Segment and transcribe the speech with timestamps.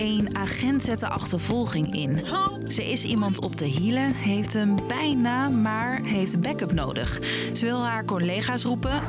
[0.00, 2.20] Een agent zet de achtervolging in.
[2.64, 7.20] Ze is iemand op de hielen, heeft hem bijna, maar heeft backup nodig.
[7.52, 9.02] Ze wil haar collega's roepen,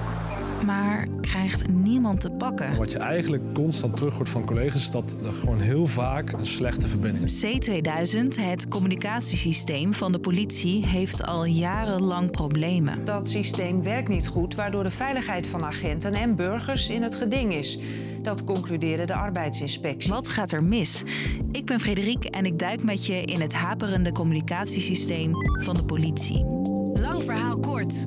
[0.66, 2.78] maar krijgt niemand te pakken.
[2.78, 6.46] Wat je eigenlijk constant terug hoort van collega's is dat er gewoon heel vaak een
[6.46, 7.46] slechte verbinding is.
[7.46, 13.06] C2000, het communicatiesysteem van de politie, heeft al jarenlang problemen.
[13.06, 17.54] Dat systeem werkt niet goed, waardoor de veiligheid van agenten en burgers in het geding
[17.54, 17.80] is.
[18.22, 20.12] Dat concludeerde de arbeidsinspectie.
[20.12, 21.04] Wat gaat er mis?
[21.52, 25.32] Ik ben Frederik en ik duik met je in het haperende communicatiesysteem
[25.64, 26.46] van de politie.
[26.94, 28.06] Lang verhaal kort.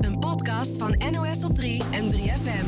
[0.00, 2.66] Een podcast van NOS op 3 en 3FM.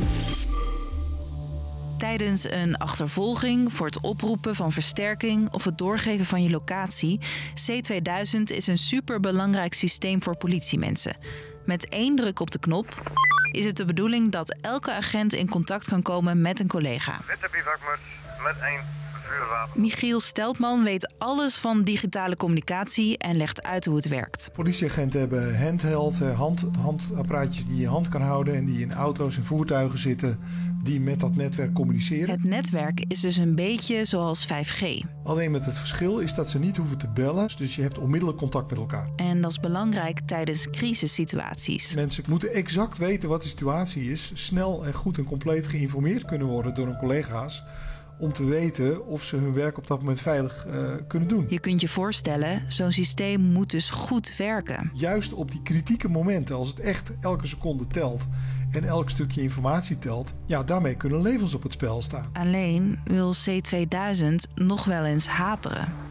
[1.99, 7.21] Tijdens een achtervolging, voor het oproepen van versterking of het doorgeven van je locatie,
[7.55, 11.17] C2000 is een superbelangrijk systeem voor politiemensen.
[11.65, 13.03] Met één druk op de knop
[13.51, 17.21] is het de bedoeling dat elke agent in contact kan komen met een collega.
[17.27, 18.57] Met.
[19.75, 24.51] Michiel Steltman weet alles van digitale communicatie en legt uit hoe het werkt.
[24.53, 29.37] Politieagenten hebben handheld, eh, hand, handapparaatjes die je hand kan houden en die in auto's
[29.37, 30.39] en voertuigen zitten
[30.83, 32.31] die met dat netwerk communiceren.
[32.31, 35.05] Het netwerk is dus een beetje zoals 5G.
[35.25, 38.39] Alleen met het verschil is dat ze niet hoeven te bellen, dus je hebt onmiddellijk
[38.39, 39.11] contact met elkaar.
[39.17, 41.95] En dat is belangrijk tijdens crisissituaties.
[41.95, 46.47] Mensen moeten exact weten wat de situatie is, snel en goed en compleet geïnformeerd kunnen
[46.47, 47.65] worden door hun collega's
[48.19, 51.47] om te weten of ze hun werk op dat moment veilig eh, kunnen doen.
[51.49, 54.91] Je kunt je voorstellen, zo'n systeem moet dus goed werken.
[54.95, 58.27] Juist op die kritieke momenten, als het echt elke seconde telt
[58.71, 62.31] en elk stukje informatie telt, ja, daarmee kunnen levens op het spel staan.
[62.33, 66.08] Alleen wil C2000 nog wel eens haperen.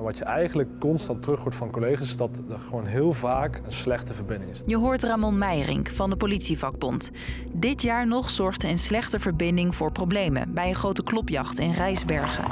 [0.00, 3.60] Maar wat je eigenlijk constant terug hoort van collega's is dat er gewoon heel vaak
[3.64, 4.62] een slechte verbinding is.
[4.66, 7.10] Je hoort Ramon Meijering van de politievakbond.
[7.52, 12.44] Dit jaar nog zorgde een slechte verbinding voor problemen bij een grote klopjacht in Rijsbergen.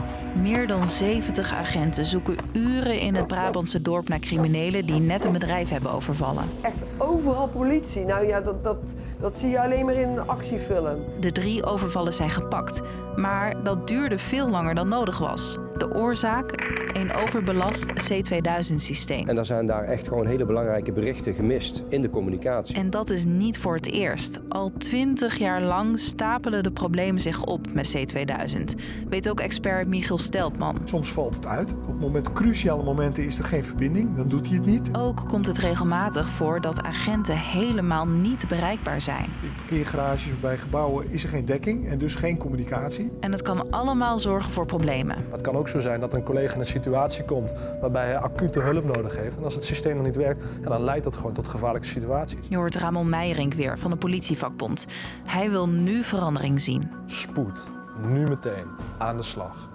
[0.43, 5.33] Meer dan 70 agenten zoeken uren in het Brabantse dorp naar criminelen die net een
[5.33, 6.45] bedrijf hebben overvallen.
[6.61, 8.05] Echt overal politie.
[8.05, 8.79] Nou ja, dat, dat,
[9.21, 11.05] dat zie je alleen maar in een actiefilm.
[11.21, 12.81] De drie overvallen zijn gepakt,
[13.17, 15.59] maar dat duurde veel langer dan nodig was.
[15.77, 16.68] De oorzaak?
[16.99, 19.29] Een overbelast C2000-systeem.
[19.29, 22.75] En er zijn daar echt gewoon hele belangrijke berichten gemist in de communicatie.
[22.75, 24.41] En dat is niet voor het eerst.
[24.49, 28.63] Al twintig jaar lang stapelen de problemen zich op met C2000.
[29.09, 30.79] Weet ook expert Michiel Steltman.
[30.85, 31.75] Soms valt het uit.
[31.89, 34.89] Op moment, cruciale momenten is er geen verbinding, dan doet hij het niet.
[34.93, 39.25] Ook komt het regelmatig voor dat agenten helemaal niet bereikbaar zijn.
[39.43, 43.11] In parkeergarages of bij gebouwen is er geen dekking en dus geen communicatie.
[43.21, 45.17] En het kan allemaal zorgen voor problemen.
[45.31, 46.87] Het kan ook zo zijn dat een collega in een situatie
[47.27, 49.37] komt waarbij hij acute hulp nodig heeft.
[49.37, 52.47] En als het systeem nog niet werkt, ja, dan leidt dat gewoon tot gevaarlijke situaties.
[52.49, 54.87] Je hoort Ramon Meijering weer van de politievakbond.
[55.25, 56.91] Hij wil nu verandering zien.
[57.07, 57.69] Spoed.
[58.09, 58.67] Nu meteen.
[58.99, 59.69] Aan de slag.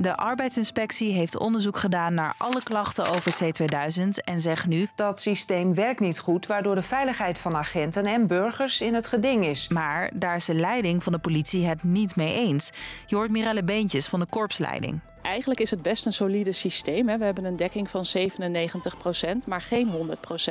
[0.00, 4.88] De arbeidsinspectie heeft onderzoek gedaan naar alle klachten over C2000 en zegt nu...
[4.94, 9.46] Dat systeem werkt niet goed, waardoor de veiligheid van agenten en burgers in het geding
[9.46, 9.68] is.
[9.68, 12.70] Maar daar is de leiding van de politie het niet mee eens.
[13.06, 15.00] Je hoort Mirelle Beentjes van de korpsleiding.
[15.22, 17.08] Eigenlijk is het best een solide systeem.
[17.08, 17.18] Hè.
[17.18, 19.90] We hebben een dekking van 97% maar geen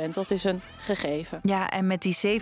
[0.06, 1.40] 100% Dat is een gegeven.
[1.42, 2.40] Ja, en met die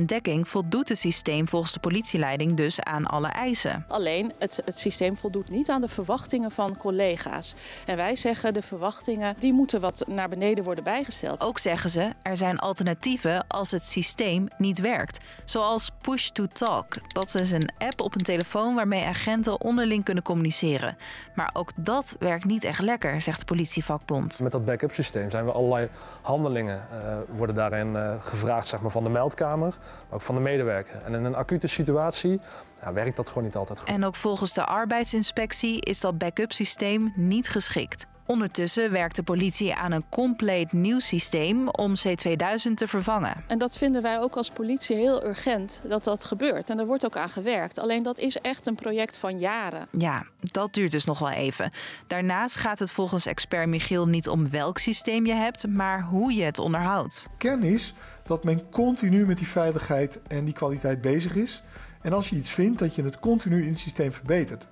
[0.00, 3.84] 97% dekking voldoet het systeem volgens de politieleiding dus aan alle eisen.
[3.88, 7.54] Alleen, het, het systeem voldoet niet aan de verwachtingen van collega's.
[7.86, 11.40] En wij zeggen, de verwachtingen die moeten wat naar beneden worden bijgesteld.
[11.40, 15.18] Ook zeggen ze, er zijn alternatieven als het systeem niet werkt.
[15.44, 16.96] Zoals Push to Talk.
[17.08, 20.96] Dat is een app op een telefoon waarmee agenten onderling kunnen communiceren.
[21.40, 24.40] Maar ook dat werkt niet echt lekker, zegt de politievakbond.
[24.40, 25.88] Met dat backup systeem zijn we allerlei
[26.22, 30.40] handelingen uh, worden daarin uh, gevraagd zeg maar, van de meldkamer, maar ook van de
[30.40, 31.02] medewerker.
[31.04, 32.40] En in een acute situatie
[32.82, 33.88] ja, werkt dat gewoon niet altijd goed.
[33.88, 38.06] En ook volgens de arbeidsinspectie is dat backup systeem niet geschikt.
[38.30, 43.44] Ondertussen werkt de politie aan een compleet nieuw systeem om C2000 te vervangen.
[43.46, 46.70] En dat vinden wij ook als politie heel urgent dat dat gebeurt.
[46.70, 47.78] En er wordt ook aan gewerkt.
[47.78, 49.88] Alleen dat is echt een project van jaren.
[49.90, 51.70] Ja, dat duurt dus nog wel even.
[52.06, 56.42] Daarnaast gaat het volgens expert Michiel niet om welk systeem je hebt, maar hoe je
[56.42, 57.26] het onderhoudt.
[57.38, 61.62] Kern is dat men continu met die veiligheid en die kwaliteit bezig is.
[62.02, 64.66] En als je iets vindt, dat je het continu in het systeem verbetert.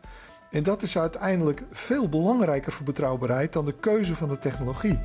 [0.51, 5.01] En dat is uiteindelijk veel belangrijker voor betrouwbaarheid dan de keuze van de technologie.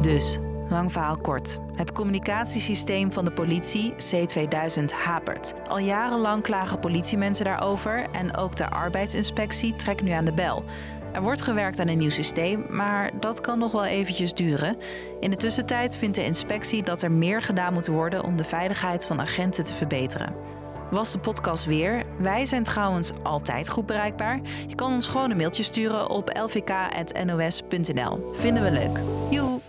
[0.00, 0.38] Dus,
[0.68, 1.58] lang verhaal kort.
[1.74, 5.54] Het communicatiesysteem van de politie, C2000, hapert.
[5.68, 10.64] Al jarenlang klagen politiemensen daarover en ook de arbeidsinspectie trekt nu aan de bel.
[11.12, 14.76] Er wordt gewerkt aan een nieuw systeem, maar dat kan nog wel eventjes duren.
[15.20, 19.06] In de tussentijd vindt de inspectie dat er meer gedaan moet worden om de veiligheid
[19.06, 20.34] van agenten te verbeteren.
[20.92, 22.04] Was de podcast weer?
[22.18, 24.40] Wij zijn trouwens altijd goed bereikbaar.
[24.68, 28.30] Je kan ons gewoon een mailtje sturen op lvk.nos.nl.
[28.32, 29.00] Vinden we leuk.
[29.30, 29.60] Joe!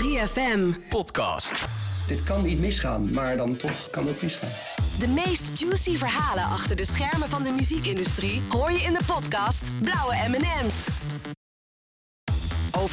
[0.00, 0.88] 3FM.
[0.88, 1.64] Podcast.
[2.06, 4.50] Dit kan niet misgaan, maar dan toch kan het misgaan.
[4.98, 9.70] De meest juicy verhalen achter de schermen van de muziekindustrie hoor je in de podcast
[9.80, 10.88] Blauwe M&M's.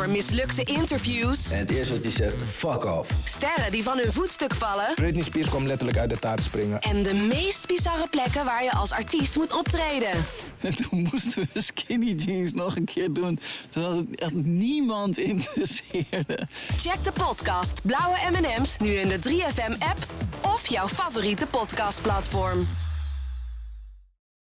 [0.02, 1.52] Over mislukte interviews.
[1.52, 3.12] En het eerste wat hij zegt, fuck off.
[3.24, 4.94] Sterren die van hun voetstuk vallen.
[4.96, 6.80] Britney Spears kwam letterlijk uit de taart springen.
[6.80, 10.10] En de meest bizarre plekken waar je als artiest moet optreden.
[10.62, 13.40] En toen moesten we skinny jeans nog een keer doen.
[13.70, 16.48] Terwijl het echt niemand interesseerde.
[16.78, 20.06] Check de podcast Blauwe M&M's nu in de 3FM app
[20.42, 22.68] of jouw favoriete podcastplatform.